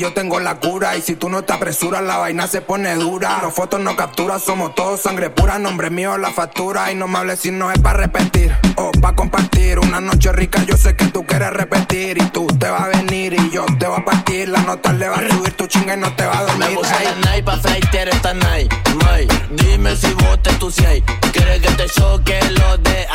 [0.00, 0.96] Yo tengo la cura.
[0.96, 3.38] Y si tú no te apresuras, la vaina se pone dura.
[3.42, 5.58] Los fotos no capturas, somos todos sangre pura.
[5.58, 6.90] Nombre mío, la factura.
[6.90, 9.78] Y no me hables si no es para repetir o para compartir.
[9.78, 12.18] Una noche rica, yo sé que tú quieres repetir.
[12.18, 14.48] Y tú te vas a venir y yo te voy a partir.
[14.48, 16.70] La nota le va a subir tu chinga y no te va a dormir.
[16.70, 17.60] Me puse la night pa'
[17.92, 18.72] esta night.
[19.04, 19.28] May.
[19.50, 21.02] Dime si vos te entusias.
[21.32, 23.06] Quieres que te choque lo de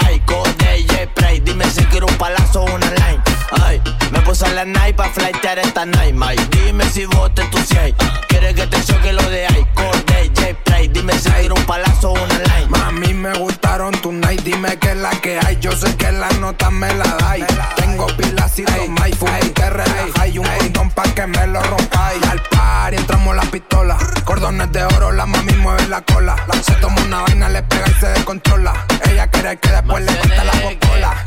[4.55, 6.38] la night pa' flightear esta night, May.
[6.49, 7.91] Dime si vos te entusias.
[8.29, 10.88] Quieres que te choque lo de Icor, de J-Play.
[10.88, 12.67] Dime si quiero un palazo o una line.
[12.69, 14.41] Mami, me gustaron tu night.
[14.43, 15.57] Dime que es la que hay.
[15.59, 17.45] Yo sé que la nota me la dais.
[17.75, 20.27] Tengo pilas y toma y te relaja.
[20.27, 22.23] Y un condón pa' que me lo rompáis.
[22.31, 23.97] Al par y entramos la pistola.
[24.23, 26.37] Cordones de oro, la mami mueve la cola.
[26.61, 28.85] Se toma una vaina, le pega y se descontrola.
[29.03, 31.23] Ella quiere que después le corte la bocola.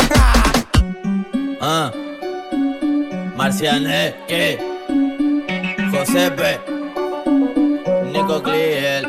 [1.60, 1.90] Ah.
[3.48, 4.58] Marciané, ¿qué?
[5.90, 6.60] Josepe,
[8.12, 9.04] Nico Clear,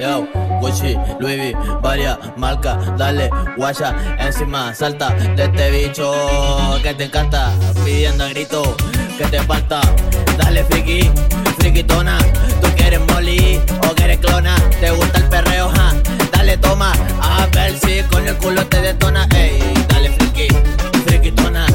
[0.00, 0.26] yo,
[0.62, 3.28] Gucci, Louis V, varias marcas, dale,
[3.58, 6.10] guaya, encima, salta de este bicho
[6.82, 7.52] que te encanta,
[7.84, 8.74] pidiendo a grito
[9.18, 9.82] que te falta,
[10.38, 11.10] dale friki,
[11.58, 12.16] frikitona,
[12.62, 15.92] tú quieres molly o quieres clona, te gusta el perreo, ja,
[16.32, 20.48] dale toma, a ver si con el culo te detona, ey, dale friki,
[21.04, 21.66] frikitona,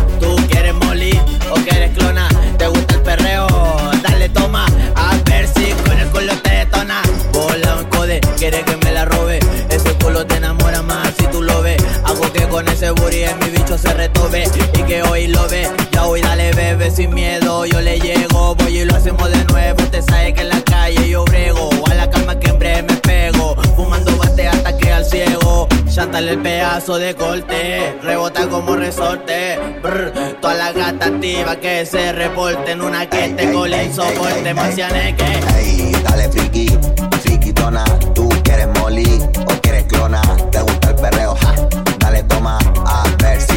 [12.56, 14.46] con ese booty en mi bicho se retobe.
[14.80, 15.70] Y que hoy lo ve.
[15.92, 17.66] Ya hoy dale bebé sin miedo.
[17.66, 19.84] Yo le llego, voy y lo hacemos de nuevo.
[19.92, 21.70] Te sabe que en la calle yo brego.
[21.92, 23.58] A la calma que en breve me pego.
[23.76, 25.68] Fumando bate hasta que al ciego.
[25.94, 29.60] Chátale el pedazo de corte, rebota como resorte.
[29.84, 34.56] Brr, toda la gata activa que se reporten una que te cole soporte
[35.18, 36.70] que Ey, dale friki,
[37.22, 37.84] frikitona.
[38.14, 40.22] Tú quieres molly o quieres clona.
[40.52, 41.85] Te gusta el perreo, ja.
[42.46, 43.55] Dale toma,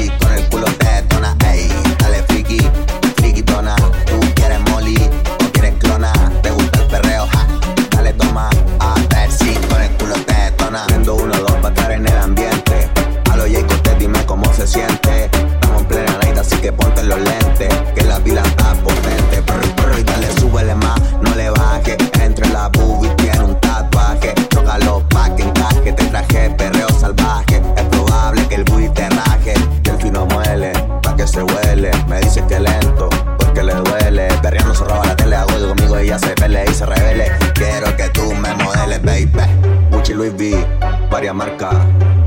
[41.10, 41.74] Varias marcas,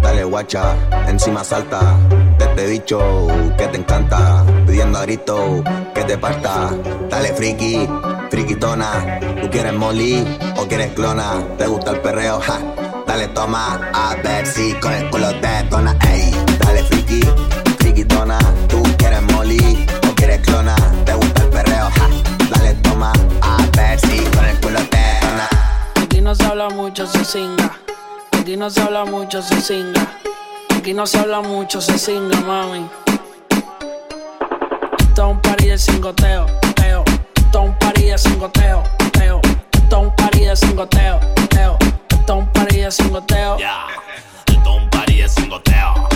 [0.02, 0.75] dale guacha,
[1.08, 1.96] encima salta,
[2.38, 3.28] de este bicho
[3.58, 5.63] que te encanta, pidiendo a grito
[5.96, 6.72] que te parta,
[7.10, 7.88] dale friki,
[8.30, 10.28] friquitona, tú quieres molly
[10.58, 12.60] o quieres clona, te gusta el perreo, ja,
[13.08, 17.22] dale toma, a ver si con el culo te tona, ey, dale friki,
[17.80, 20.75] friquitona, tú quieres molly o quieres clona,
[21.06, 22.10] te gusta el perreo, ja,
[22.54, 25.48] dale toma, a ver si con el culo te tona.
[26.04, 27.81] Aquí no se habla mucho, se singa.
[28.42, 30.18] Aquí no se habla mucho, se singa.
[30.76, 32.90] Aquí no se habla mucho, se singa, mami.
[35.00, 37.04] Esto es un party de cingoteo, teo.
[37.36, 38.84] Esto es un party de cingoteo,
[39.14, 39.42] teo.
[39.72, 41.20] Esto es un party de cingoteo,
[41.52, 41.78] teo.
[42.10, 43.58] Esto es un party de cingoteo.
[43.58, 43.86] Yeah.
[44.48, 46.11] Esto es un party de cingoteo.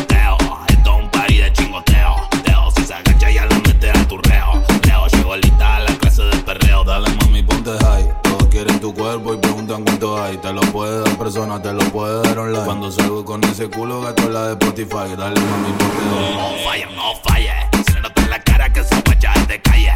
[10.14, 12.66] Ahí te lo puede dar persona, te lo puede dar online.
[12.66, 15.16] Cuando salgo con ese culo, gato en la de Spotify.
[15.18, 17.70] Dale mami, porque No falla, no falla.
[17.92, 19.92] Se nota en la cara que se vaya de calle.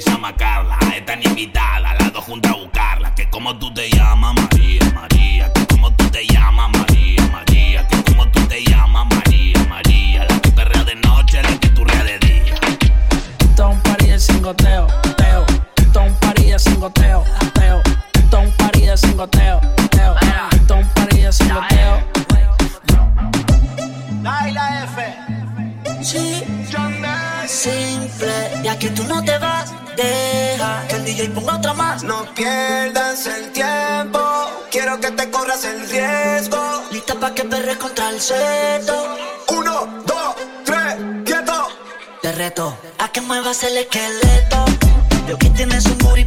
[0.00, 1.73] se llama Carla, es tan invitada
[35.44, 36.82] corras el riesgo.
[36.90, 39.16] Lista pa' que perres contra el seto.
[39.48, 41.68] Uno, dos, tres, quieto.
[42.22, 44.64] Te reto a que muevas el esqueleto.
[45.26, 46.24] Veo que tienes un booty,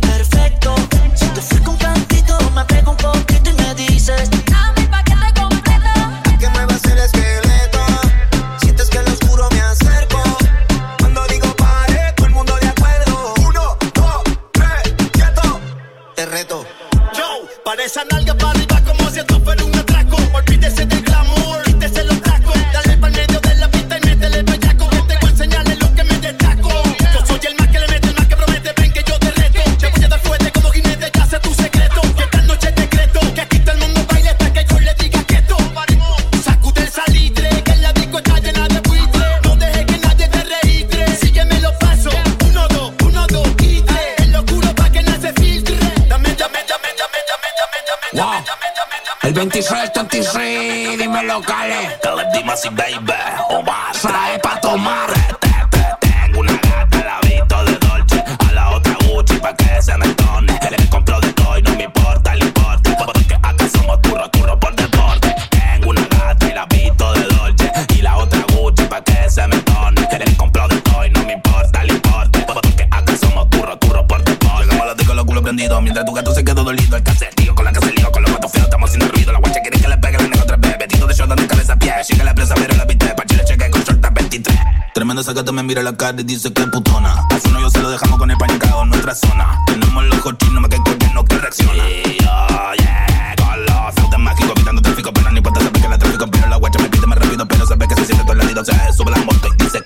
[52.01, 52.97] Kalau di masih baik
[85.29, 87.13] Esa que me mira la cara y dice que es putona.
[87.29, 89.59] A su novio se lo dejamos con el panicado en nuestra zona.
[89.65, 90.79] Tenemos los cochinos, me que
[91.13, 91.89] no que reacciona.
[91.89, 95.11] Y yo llego, los autos mágicos, evitando tráfico.
[95.11, 97.45] Pero no importa saber que la tráfico, pero la guacha me pide más rápido.
[97.45, 99.83] Pero sabe que se siente todo el latido, se sube la moto y dice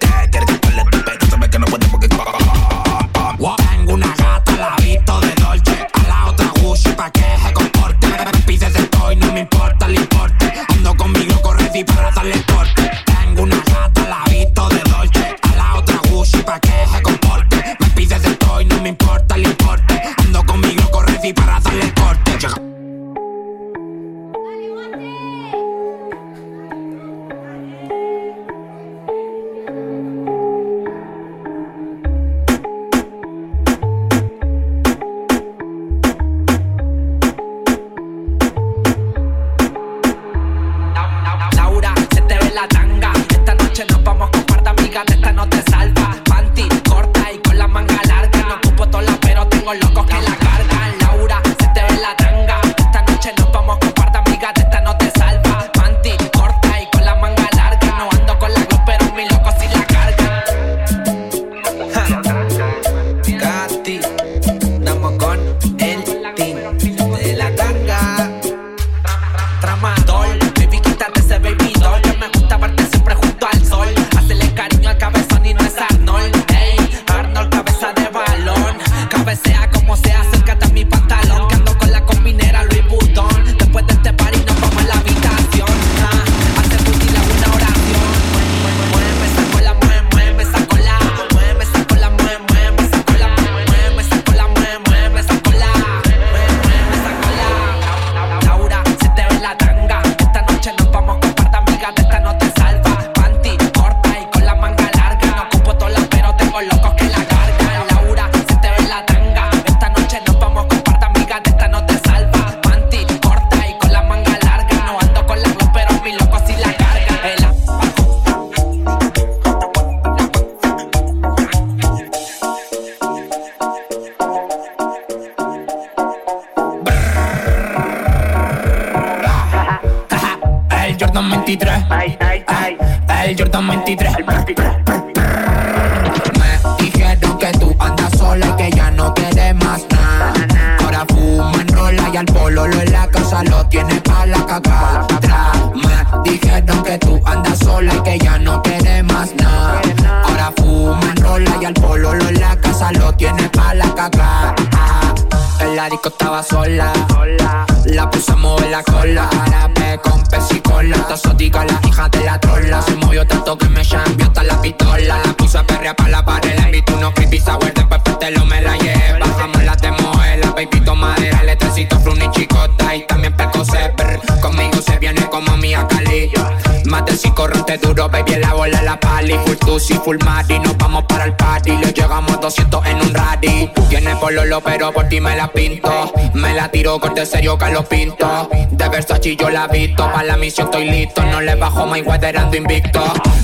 [184.94, 188.50] Por ti me la pinto, me la tiro corte serio Carlos Pinto.
[188.72, 191.24] De Versace yo la visto, para la misión estoy listo.
[191.24, 193.02] No le bajo my weather, ando invicto.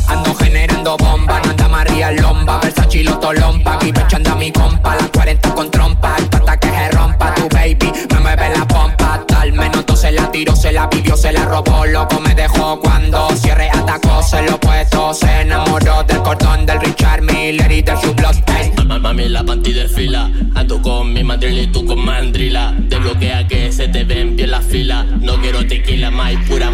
[0.08, 1.27] Ando generando bombas
[26.28, 26.50] night.
[26.50, 26.67] Would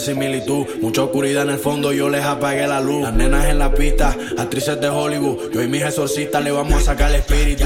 [0.00, 0.66] similitud.
[0.80, 3.02] Mucha oscuridad en el fondo, yo les apagué la luz.
[3.02, 5.50] Las nenas en la pista, actrices de Hollywood.
[5.52, 7.64] Yo y mis exorcistas le vamos a sacar el espíritu.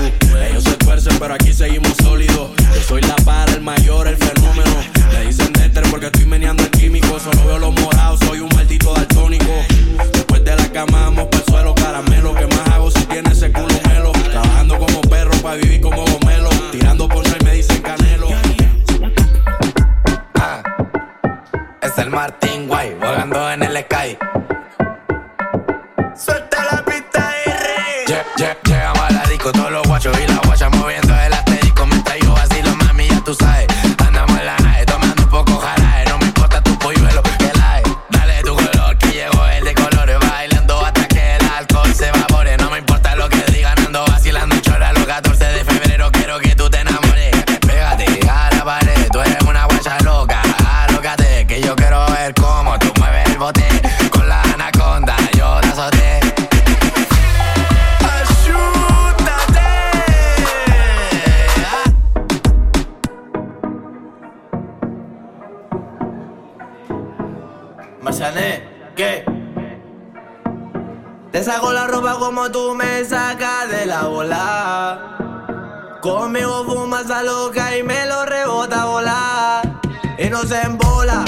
[0.48, 2.50] Ellos se tuercen, pero aquí seguimos sólidos.
[2.74, 4.76] Yo soy la para, el mayor, el fenómeno.
[5.12, 7.18] Le dicen Dexter porque estoy meneando el químico.
[7.20, 9.52] Solo veo los morados, soy un maldito daltónico.
[10.12, 12.34] Después de la cama, vamos para el suelo, caramelo.
[12.34, 14.12] ¿Qué más hago si tiene ese culo melo?
[14.30, 16.04] Trabajando como perro para vivir como
[21.98, 23.65] El Martín, guay, volando en el
[76.26, 79.80] Conmigo fuma, esa loca y me lo rebota a volar.
[80.18, 81.24] Y no se embola.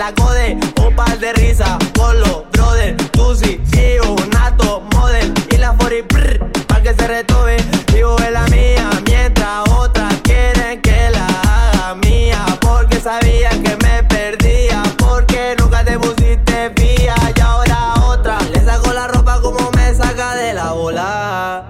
[0.00, 5.30] la code, un par de risa, polo, brother, tusi, tío, nato, model.
[5.50, 7.58] Y la fori brr, para que se retobe,
[7.92, 14.02] vivo en la mía, mientras otras quieren que la haga mía, porque sabía que me
[14.04, 19.94] perdía, porque nunca te pusiste vía y ahora otra le saco la ropa como me
[19.94, 21.64] saca de la bola.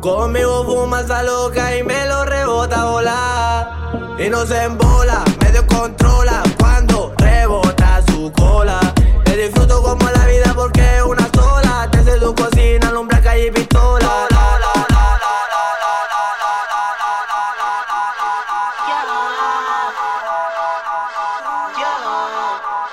[0.00, 3.78] Conmigo fuma esa loca y me lo rebota a volar.
[4.18, 5.22] Y no se embola,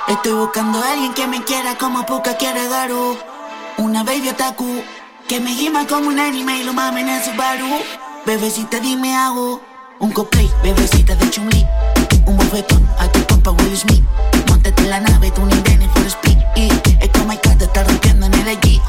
[0.07, 3.17] Estoy buscando a alguien que me quiera como Puka quiere Garu.
[3.77, 4.83] Una baby otaku
[5.27, 7.65] que me gima como un anime y lo mamen en su baru.
[8.23, 9.61] Bebecita, dime hago
[9.97, 11.65] un cosplay, bebecita de Chumli.
[12.27, 14.03] Un bofetón a tu compa Will Smith.
[14.47, 16.37] Montate en la nave, tú ni viene for speed.
[16.55, 16.69] Y
[17.03, 18.79] es como el cat está rompiendo en el allí.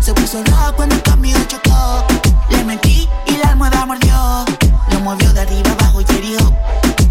[0.00, 2.04] Se puso rojo cuando el cambio chocó.
[2.48, 4.44] Le metí y la almohada mordió.
[4.92, 6.54] Lo movió de arriba abajo y herido.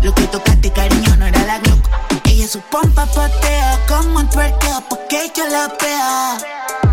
[0.02, 2.09] Lo que tocaste, cariño, no era la Glock.
[2.39, 6.38] Ella su pompa patea como un tuerqueo porque yo la pea.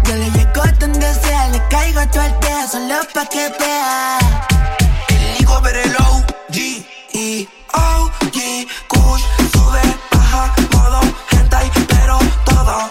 [0.02, 2.18] Yo le llego donde sea, le caigo a tu
[2.68, 4.18] solo pa' que vea.
[5.06, 5.96] El hijo ver el
[6.50, 12.90] G E O G Kush sube baja modo hentai pero todo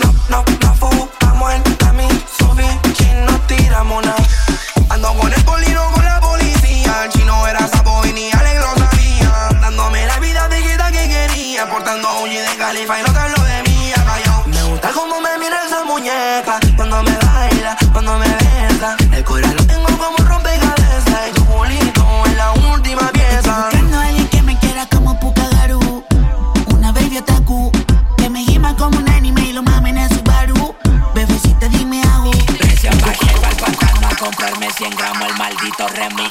[0.00, 0.59] no no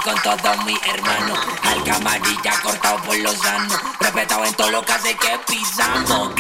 [0.10, 1.40] con todos mis hermanos.
[1.64, 3.80] Al camarilla cortado por los sanos.
[4.00, 6.34] Respetado en todo lo que hace que pisamos.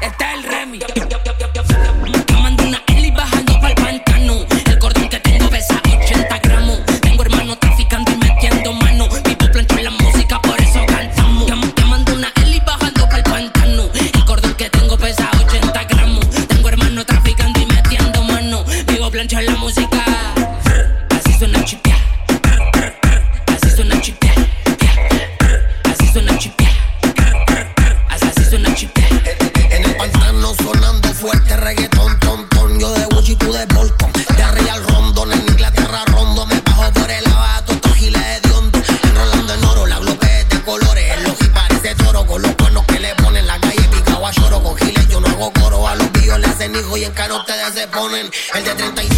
[0.00, 0.78] Este es el remi.
[48.32, 49.11] El de 35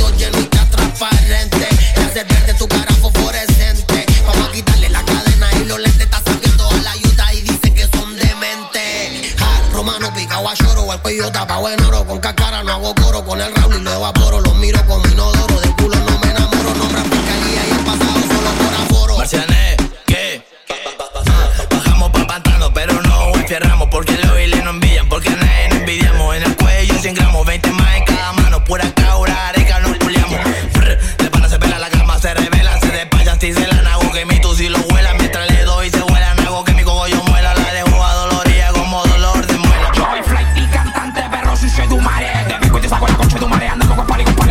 [43.88, 44.43] go party, go party.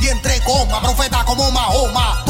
[0.00, 2.22] Y entre coma, profeta como Mahoma.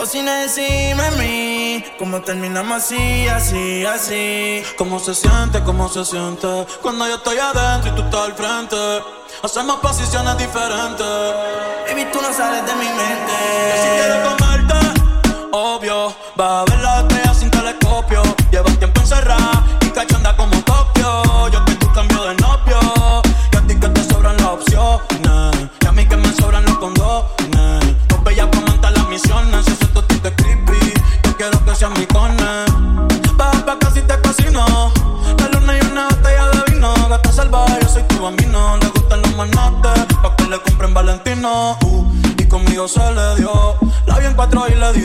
[0.00, 4.62] O si no decime a mí, cómo terminamos así, así, así.
[4.76, 6.46] Cómo se siente, cómo se siente,
[6.80, 8.76] cuando yo estoy adentro y tú estás al frente.
[9.42, 11.04] Hacemos posiciones diferentes.
[11.88, 13.32] Baby, tú no sales de mi mente.
[13.70, 16.97] Yo si quiero comerte, obvio, va a verla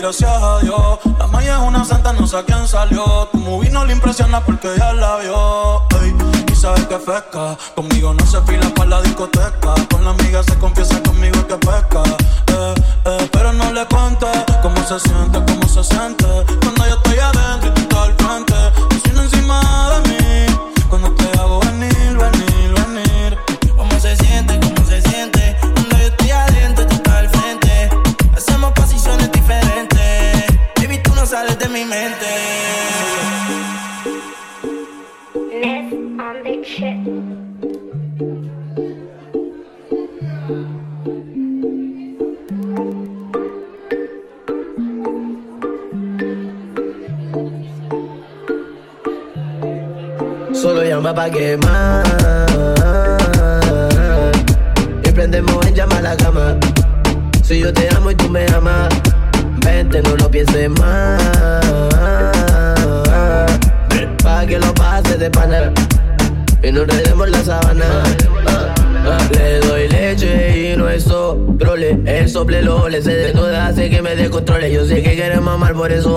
[0.04, 1.00] gracias a Dios.
[1.18, 3.30] La Maya es una santa, no sé a quién salió.
[3.32, 5.84] Tu movie no le impresiona porque ya la vio.
[6.52, 7.58] Y sabes que pesca.
[7.74, 9.74] Conmigo no se fila para la discoteca.
[9.90, 12.04] Con la amiga se confiesa conmigo que pesca.
[12.48, 12.74] Eh,
[13.06, 14.28] eh, pero no le cuente
[14.62, 16.26] cómo se siente, cómo se siente
[51.34, 51.83] quemar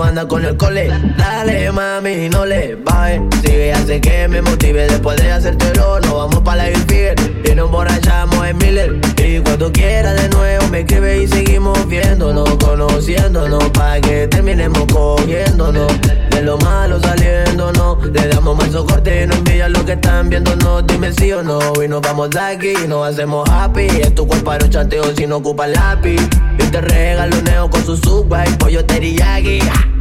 [0.07, 0.89] anda con el cole.
[1.17, 3.21] Dale, mami, no le bajes.
[3.43, 4.87] Sigue, hace que me motive.
[4.87, 7.15] Después de hacértelo, nos vamos para la Figure.
[7.43, 8.99] Y nos emborrachamos en Miller.
[9.17, 13.69] Y cuando quiera de nuevo, me escribe y seguimos viéndonos, conociéndonos.
[13.71, 15.91] Pa' que terminemos cogiéndonos.
[16.29, 18.07] De lo malo saliéndonos.
[18.07, 20.87] Le damos más socorte y no envidia lo que están viéndonos.
[20.87, 21.59] Dime sí o no.
[21.83, 23.87] Y nos vamos de aquí, nos hacemos happy.
[23.87, 26.21] Es tu cuerpo para un chateo si no ocupa el lápiz.
[26.57, 29.59] Y te regalo un neo con su subway, pollo teriyaki.
[29.69, 29.96] ¡Ah!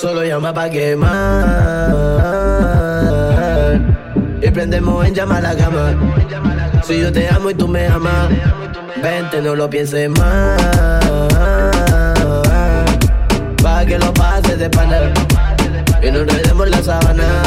[0.00, 1.90] Solo llama pa' quemar.
[4.40, 5.92] Y prendemos en llama la cama.
[6.84, 8.28] Si yo te amo y tú me amas,
[9.02, 10.62] vente, no lo pienses más.
[13.60, 15.12] Pa' que lo pases de pana.
[16.00, 17.42] Y nos demos la sabana.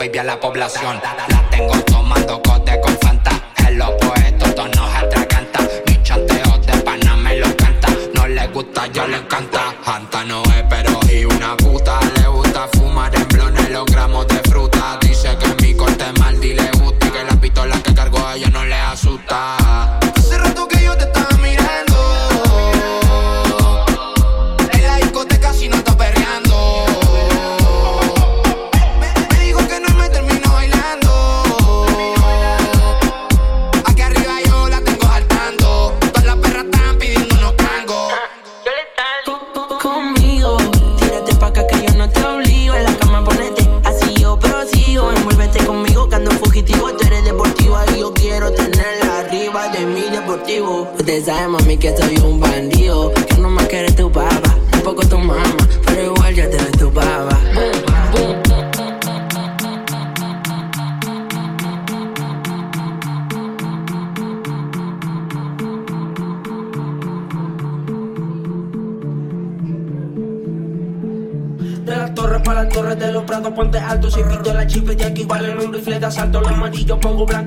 [0.00, 0.98] baby, a la población.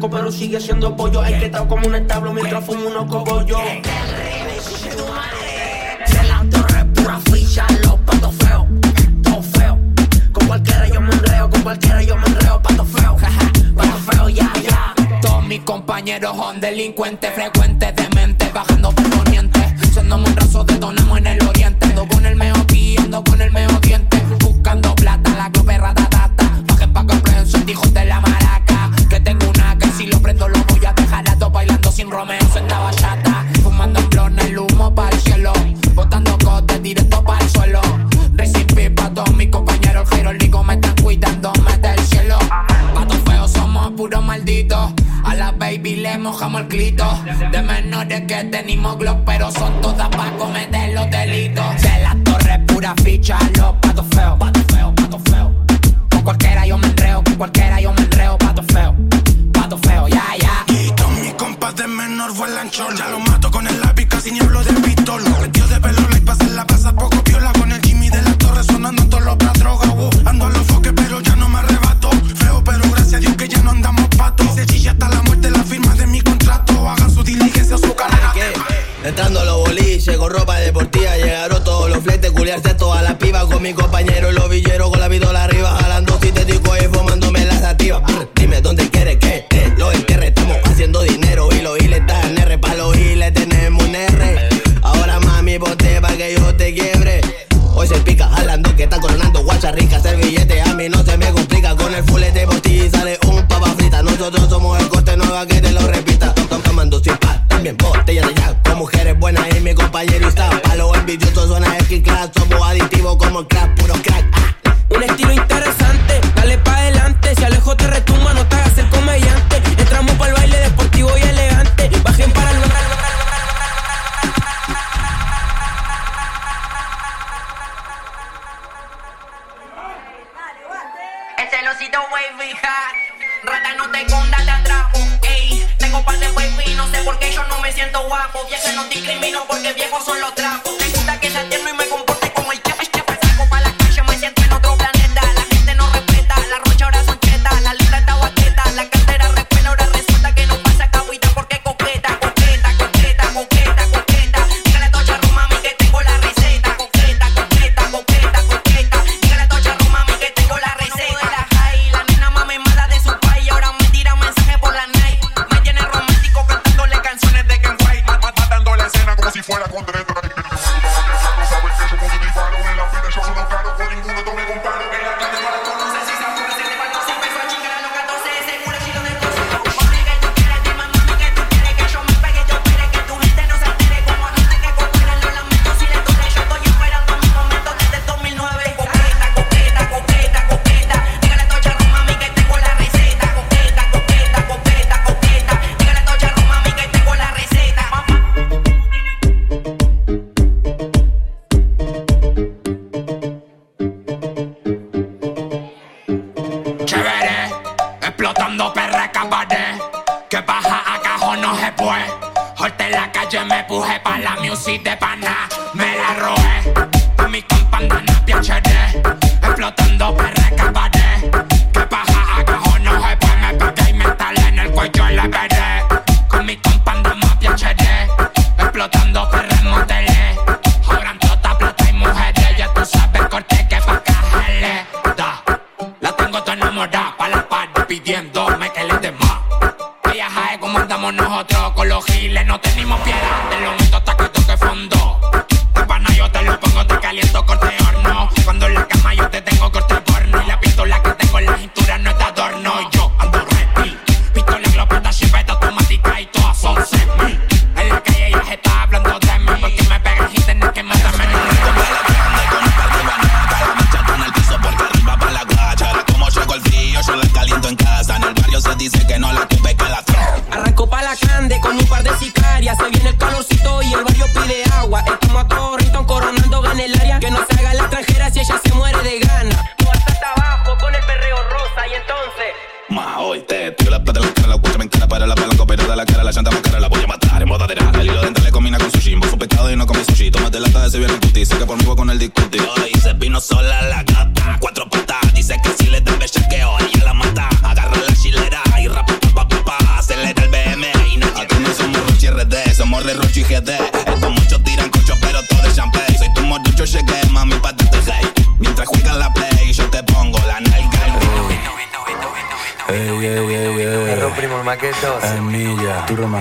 [0.09, 1.21] pero sigue siendo pollo.
[1.21, 3.59] Hay que estar como un establo mientras fumo unos cogollos.
[6.07, 8.65] De la torre pura ficha, los patos feos,
[9.23, 9.77] todo feo.
[10.31, 14.29] Con cualquiera yo me enreo, con cualquiera yo me enreo, pato feo, jaja, pato feo,
[14.29, 14.93] ya, ya.
[15.21, 17.62] Todos mis compañeros son delincuentes frecuentes
[79.03, 83.15] Entrando a los bolis, llegó ropa deportiva, llegaron todos los fletes, culiarse a todas las
[83.15, 87.63] pibas con mi compañero, los villeros con la vidola arriba, jalando sintetico y fumándome las
[87.63, 88.01] activas.
[111.13, 114.32] Envidioso suena el kick clap, somos como el crack, puro crack.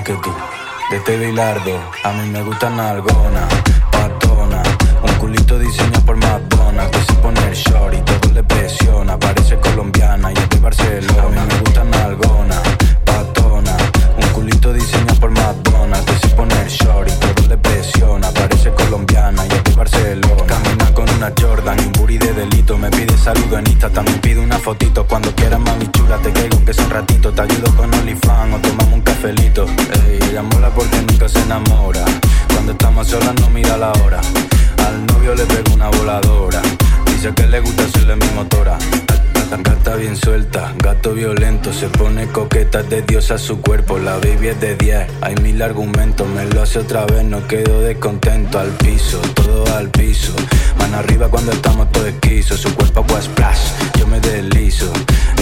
[0.02, 0.34] que tú.
[0.90, 3.71] De Teddy Lardo, a mí me gustan algunas.
[42.72, 45.06] De Dios a su cuerpo, la baby es de 10.
[45.20, 48.58] Hay mil argumentos, me lo hace otra vez, no quedo descontento.
[48.58, 50.32] Al piso, todo al piso.
[50.78, 52.56] Mano arriba cuando estamos todo esquizo.
[52.56, 53.60] Su cuerpo agua splash,
[53.98, 54.90] yo me deslizo.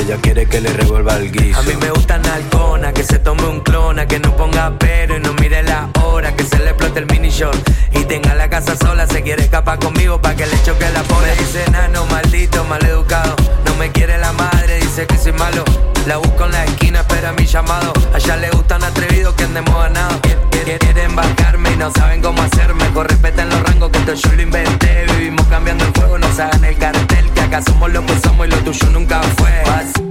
[0.00, 1.60] Ella quiere que le revuelva el guiso.
[1.60, 5.20] A mí me gustan halconas, que se tome un clona, que no ponga pero y
[5.20, 7.56] no mire la hora, que se le explote el mini short.
[7.92, 11.30] Y tenga la casa sola, se quiere escapar conmigo para que le choque la pobre.
[11.36, 13.36] Dice nano, maldito, maleducado.
[13.64, 15.64] No me quiere la madre, dice que soy malo.
[16.06, 17.92] La busco en la esquina, espera mi llamado.
[18.12, 20.20] Allá le gustan atrevidos que andemos ganados.
[20.50, 22.74] Quieren embarcarme y no saben cómo hacer.
[22.74, 25.06] Mejor respeten los rangos que esto yo lo inventé.
[25.16, 27.30] Vivimos cambiando el juego, nos hagan el cartel.
[27.30, 30.09] Que acá somos lo que somos y lo tuyo nunca fue.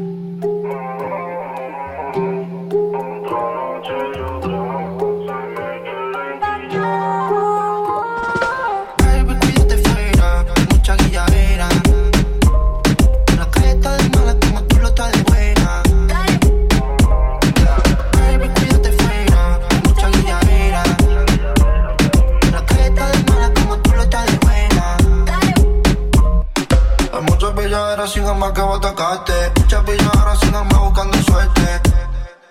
[28.59, 29.33] que vos tocaste.
[29.55, 31.81] Muchas pillaras sin buscando suerte.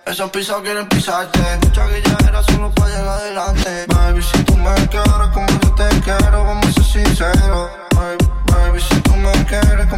[0.07, 1.41] Esos pisos quieren pisarte.
[1.63, 3.87] Muchas guilladeras solo para llegar adelante.
[3.89, 7.71] Baby, si tú me quieres como yo te quiero, vamos a ser sinceros.
[7.95, 9.98] Baby, baby, si tú me quieres como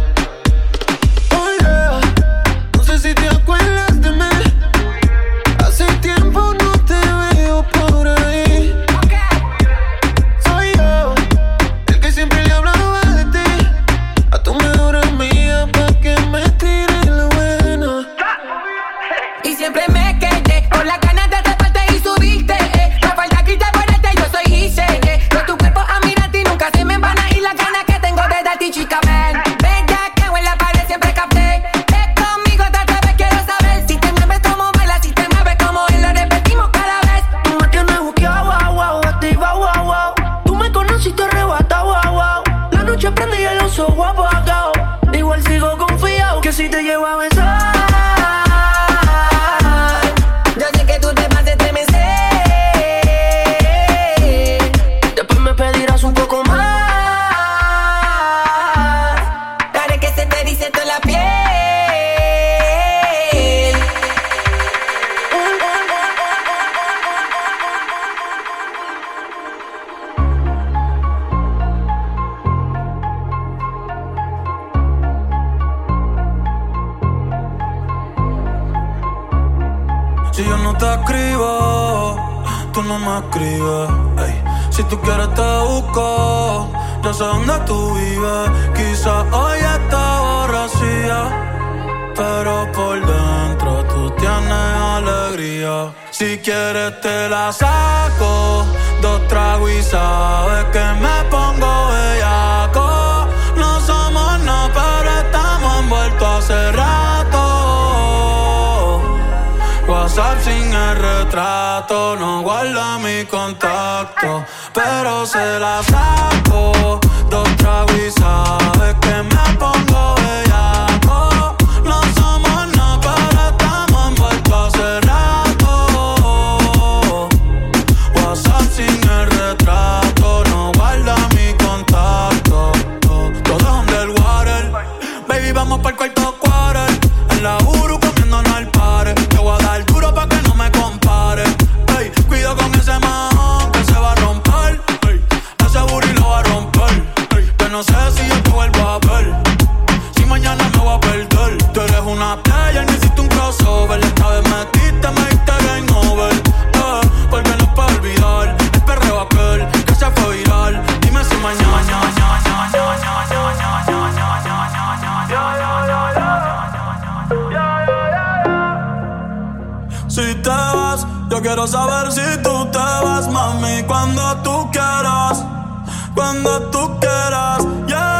[176.43, 178.10] Cuando tú quieras, yeah,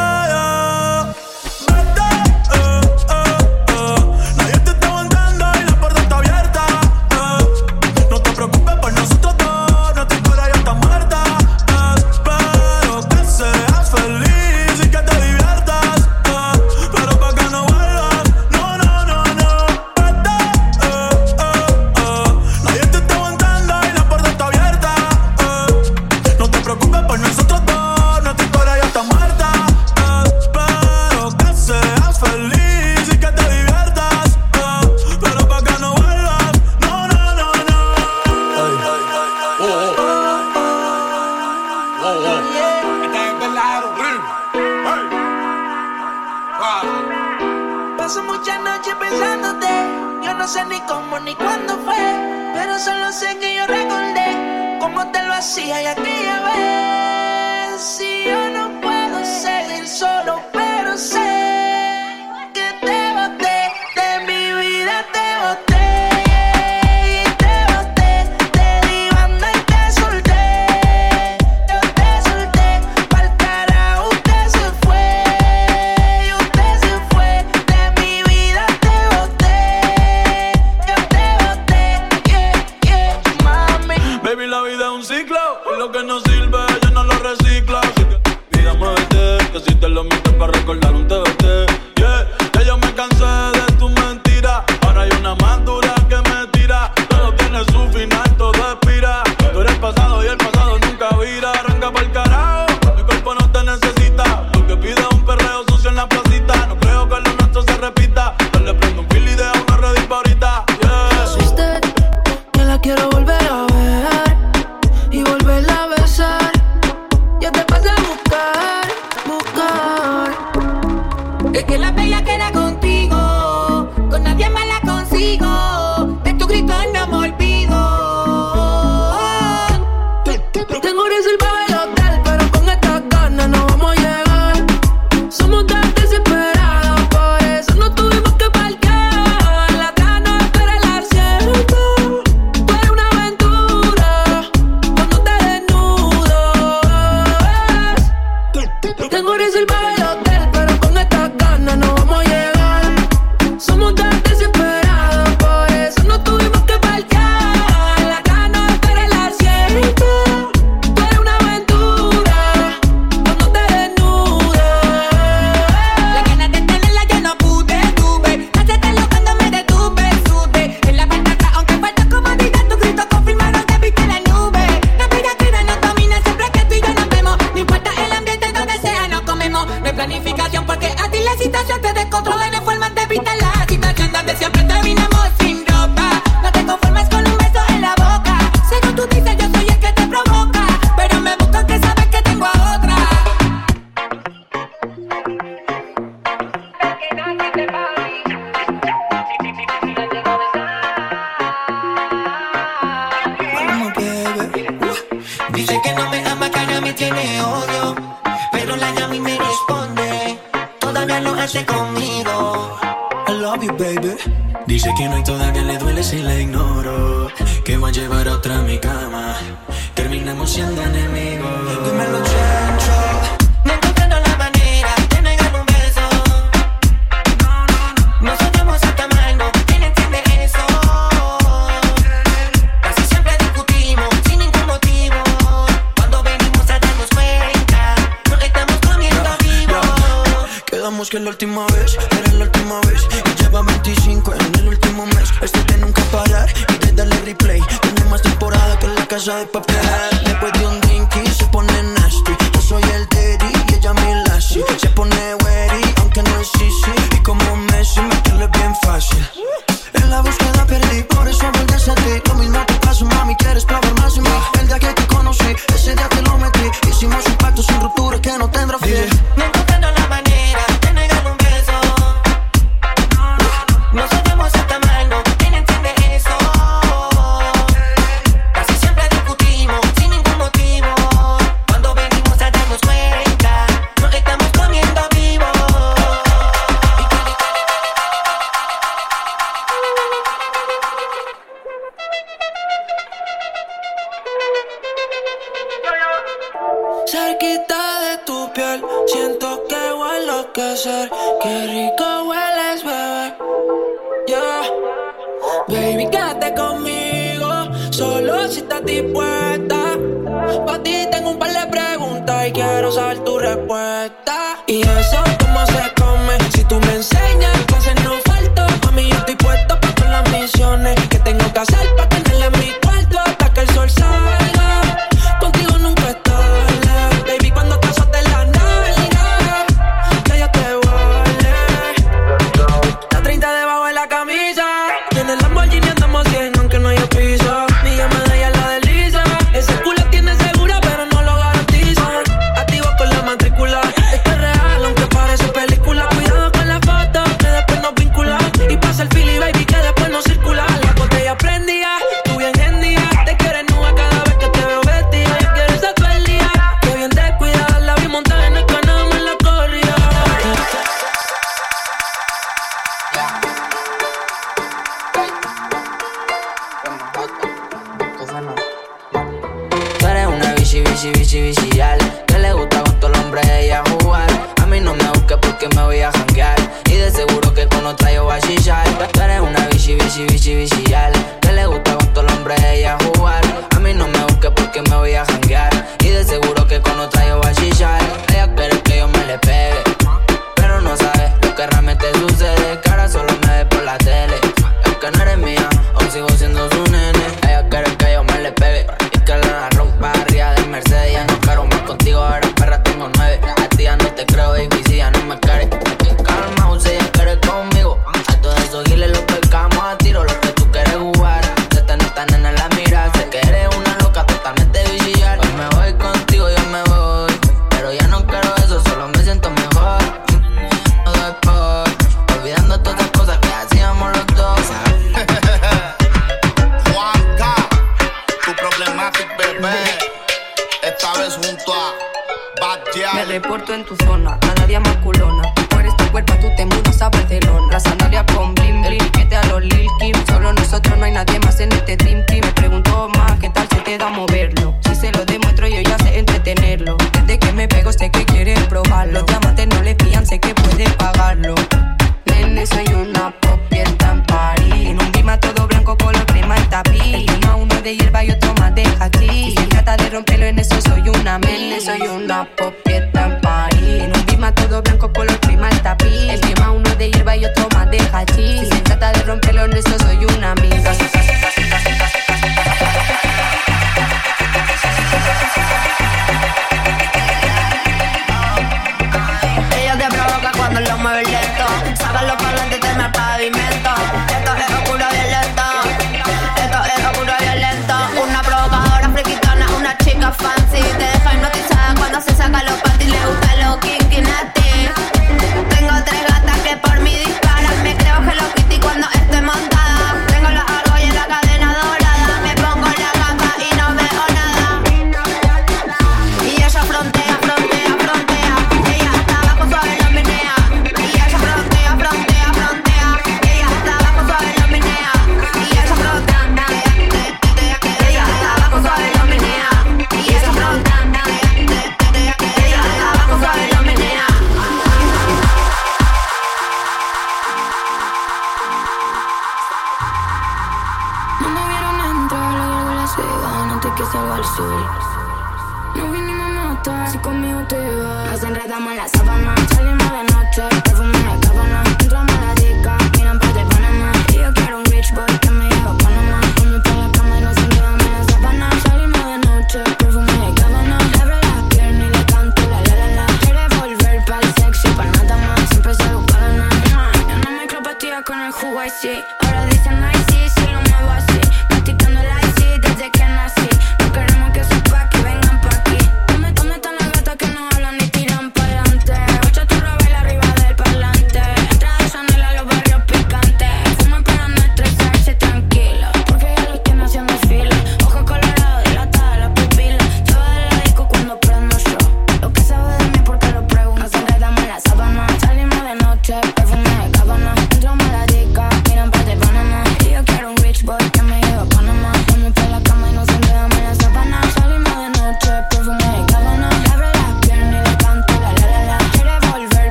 [371.01, 371.97] bici, bici, bicial.
[372.27, 374.29] Que le gusta junto al hombre ella jugar.
[374.61, 376.57] A mí no me busques porque me voy a janguear.
[376.85, 378.87] Y de seguro que con otra yo voy a chillar.
[379.11, 381.11] Tú eres una bici, bici, bici, bicial.
[381.41, 382.97] Que le gusta junto al hombre de ella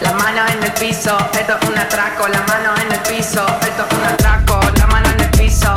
[0.00, 2.26] La mano en el piso, esto es un atraco.
[2.28, 4.58] La mano en el piso, esto es un atraco.
[4.78, 5.74] La mano en el piso,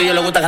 [0.00, 0.40] ellos les gusta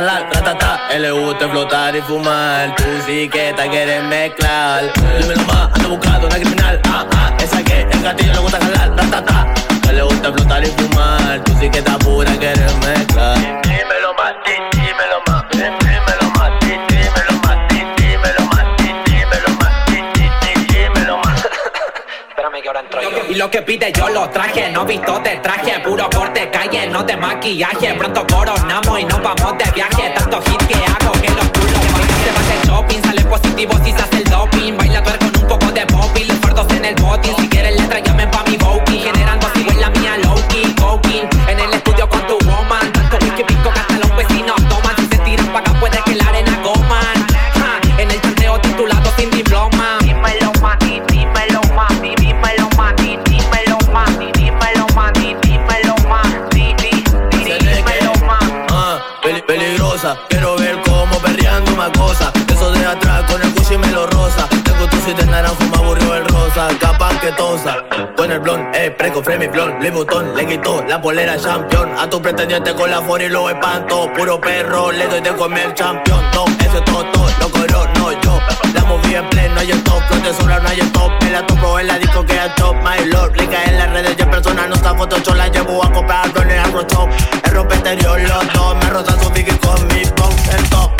[69.03, 71.89] blond, eh, preco, frame, blond, Louis Vuitton, le quitó la polera champion.
[71.97, 74.11] A tu pretendiente con la furia y lo espanto.
[74.15, 76.19] Puro perro, le doy de comer champion.
[76.33, 78.39] No, eso es todo, todo, lo color, no yo.
[78.73, 81.11] La moví en pleno, hay el top, flote sola, no hay top.
[81.21, 83.33] Me la topo en la disco que es top, my lord.
[83.33, 86.49] Rica en las redes, yo persona no está foto, yo la llevo a comprar con
[86.49, 87.09] el arroz top.
[87.43, 90.91] El rompe exterior, los dos, me rozan su pique con mi pop, el top.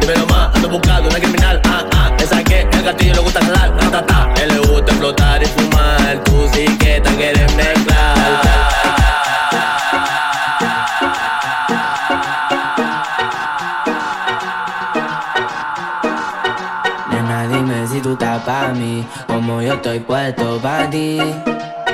[0.00, 2.10] Dímelo más, ando buscando una criminal, ah, ah.
[2.18, 4.34] Esa que el gatillo le gusta jalar, ta, ta, ta.
[4.42, 5.71] Él le gusta explotar y fumar,
[7.12, 8.16] te quieres mezclar.
[17.10, 21.18] Nena, dime si tú estás pa' mí, como yo estoy puesto pa' ti.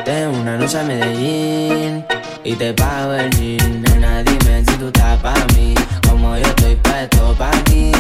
[0.04, 2.04] Tengo una noche a Medellín
[2.44, 3.82] y te pago el jean.
[3.82, 5.74] Nena, dime si tú estás pa' mí,
[6.08, 7.92] como yo estoy puesto pa' ti.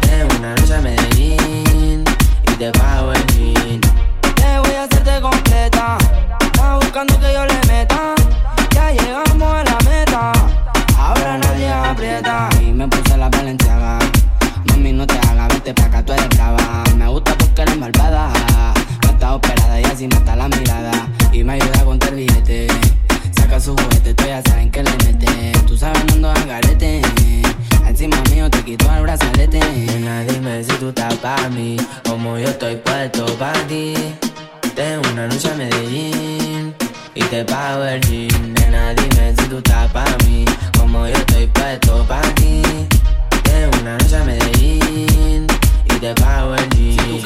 [0.00, 2.04] Tengo una noche a Medellín
[2.44, 2.95] y te pago
[6.96, 8.14] buscando que yo le meta.
[8.74, 10.32] Ya llegamos a la meta.
[10.98, 12.48] Ahora nadie aprieta.
[12.62, 13.98] Y me puse la valenciaga.
[14.68, 16.84] Mami, no te hagas, vete pa' acá, tú eres brava.
[16.96, 18.32] Me gusta porque eres malvada.
[19.02, 21.08] No está operada y así mata la mirada.
[21.32, 22.68] Y me ayuda a contar billete.
[23.36, 25.52] Saca su juguete, tú ya saben que le mete.
[25.66, 27.02] Tú sabes, no ando garete.
[27.86, 29.60] Encima mío te quito el brazalete.
[29.60, 31.76] Nena, dime si tú estás pa' mí.
[32.08, 33.94] Como yo estoy puesto pa' ti.
[34.74, 36.85] Tengo una noche a Medellín.
[37.16, 38.52] Y te pago el jean.
[38.54, 40.44] Nena, dime si tú estás pa' mí.
[40.78, 42.62] Como yo estoy puesto pa' ti.
[43.42, 45.46] Tengo una noche a Medellín.
[45.86, 47.22] Y te pago el jean.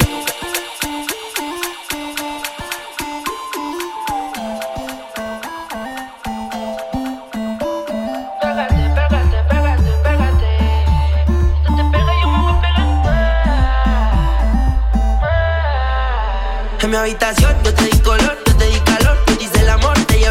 [16.83, 18.37] En mi habitación yo te di color,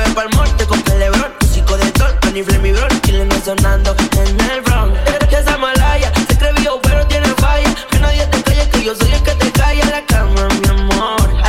[0.01, 3.95] llevé pa'l mall, te compré Lebron, músico de sol, Tony Flemmy Bron, Chile no sonando
[4.13, 4.99] en el Bronx.
[5.29, 6.53] Que esa malaya se cree
[6.83, 10.05] pero tiene falla, que nadie te calle, que yo soy el que te calla la
[10.07, 11.40] cama, mi amor.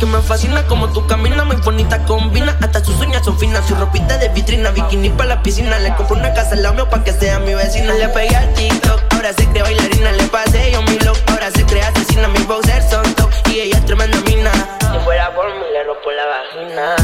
[0.00, 2.56] Porque me fascina como tú caminas, muy bonita combina.
[2.62, 5.78] Hasta sus uñas son finas, su ropita de vitrina, bikini para la piscina.
[5.78, 7.92] Le compro una casa al lado mío pa' que sea mi vecina.
[7.92, 10.12] Le pegué al TikTok, ahora se cree bailarina.
[10.12, 12.28] Le pasé yo mi look, ahora se cree asesina.
[12.28, 14.50] Mis bowsers son top y ella es tremenda mina.
[14.80, 16.96] Si fuera por mí, le rompo la vagina.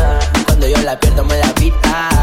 [0.47, 2.15] Cuando yo la pierdo me la pita.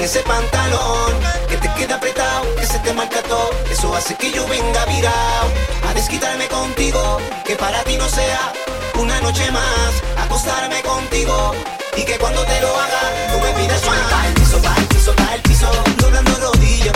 [0.00, 1.12] Ese pantalón
[1.46, 3.50] que te queda apretado, que se te marca todo.
[3.70, 5.48] Eso hace que yo venga virado
[5.86, 7.18] a desquitarme contigo.
[7.44, 8.50] Que para ti no sea
[8.98, 11.54] una noche más acostarme contigo.
[11.98, 13.98] Y que cuando te lo haga, tú me pidas más.
[14.36, 15.70] Piso, pa' el piso, pa' el piso.
[15.98, 16.92] Doblando rodillas,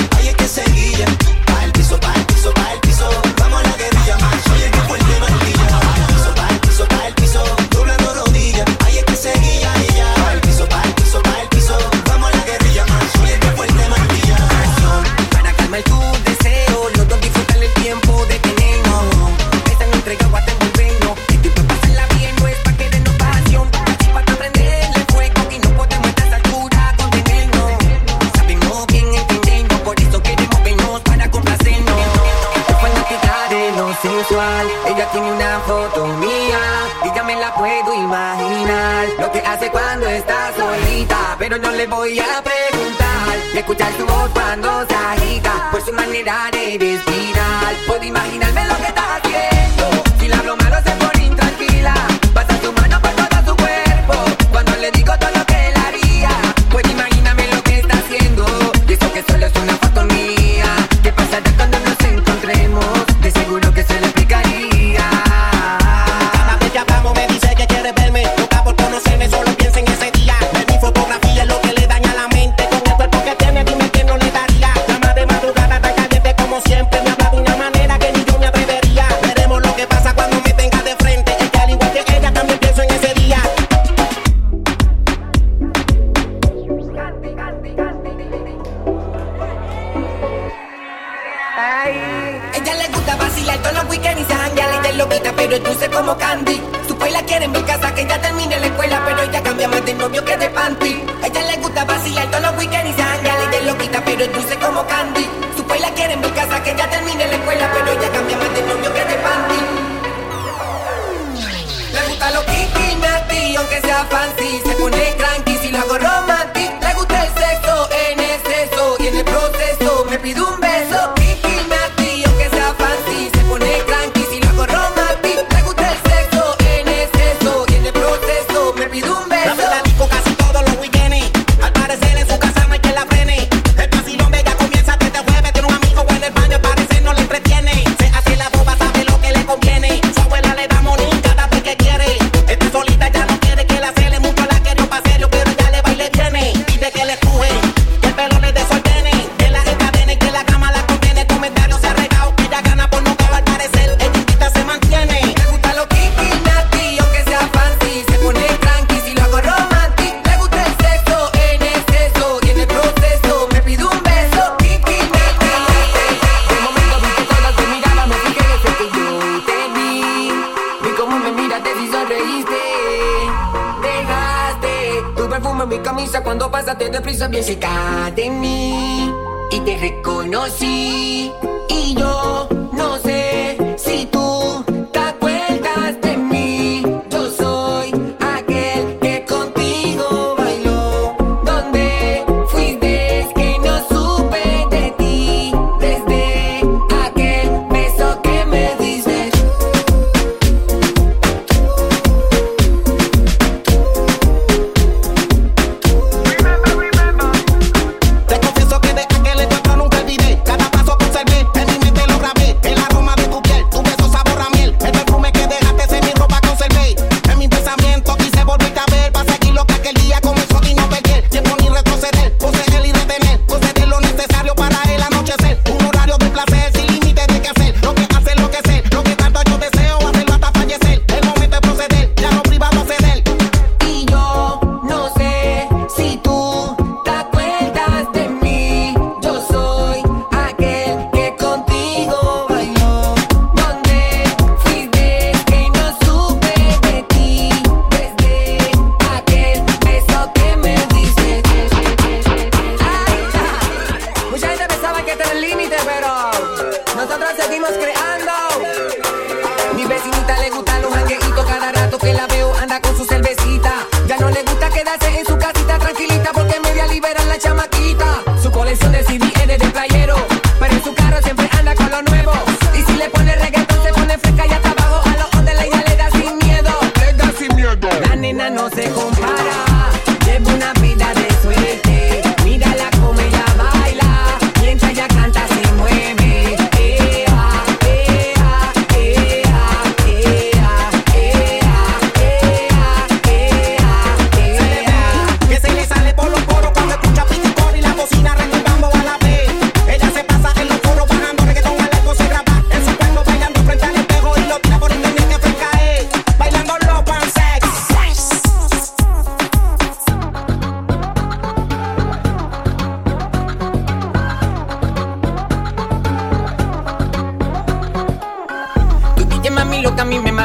[41.47, 43.37] pero no le voy a preguntar.
[43.53, 48.77] Y escuchar su voz cuando se agita Por su manera de respirar Puedo imaginarme lo
[48.79, 49.24] que está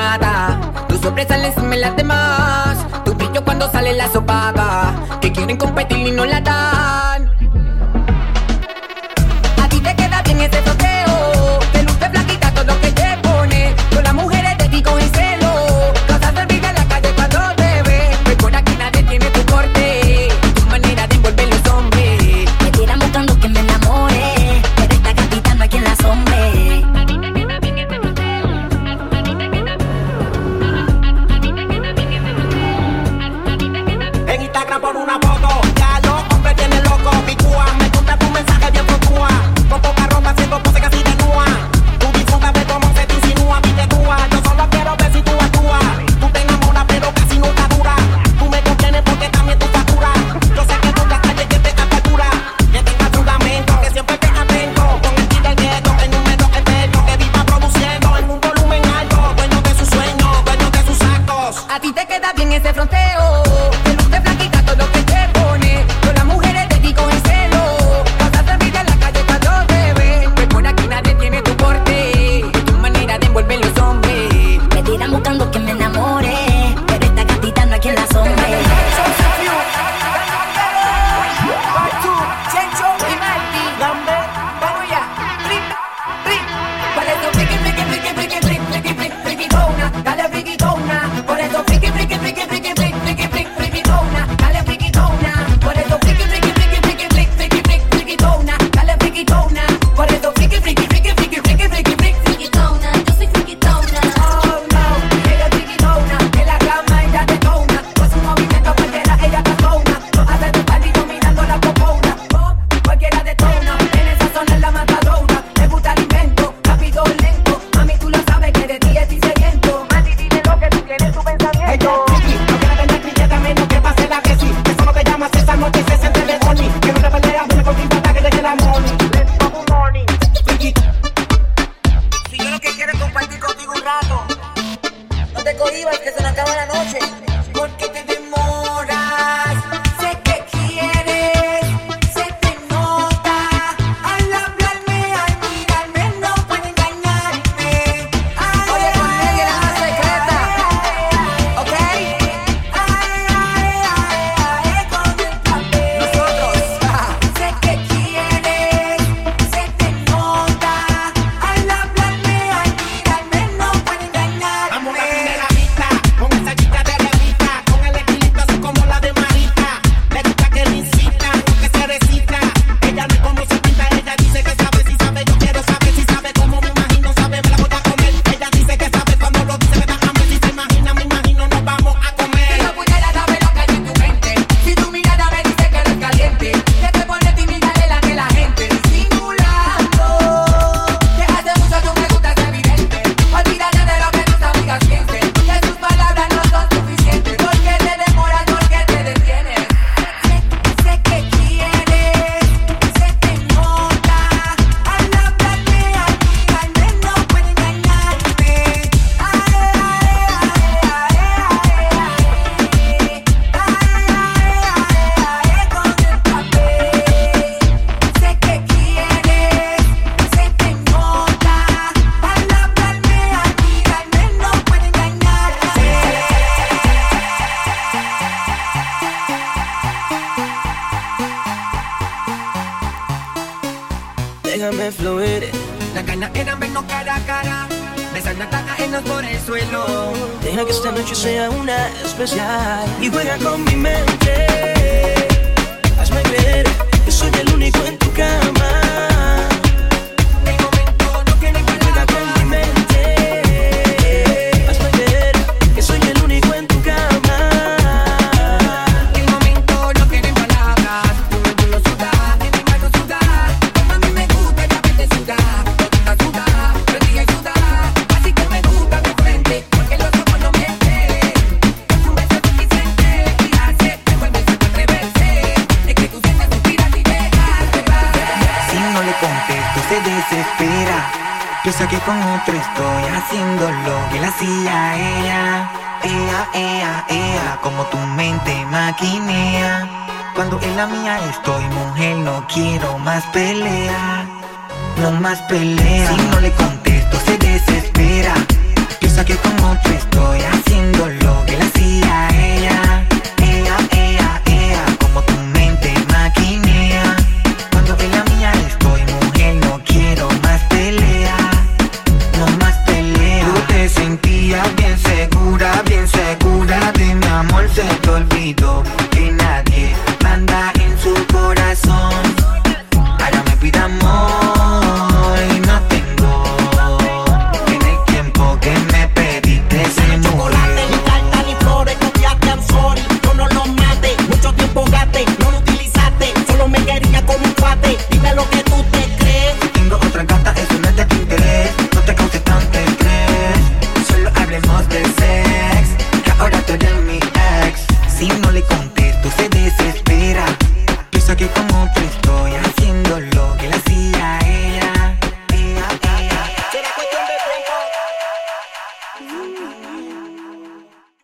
[0.09, 0.59] nada.
[0.87, 2.77] Tu sobresale encima de las demás.
[3.05, 4.93] Tu brillo cuando sale la sopaga.
[5.21, 6.78] Que quieren competir y no la da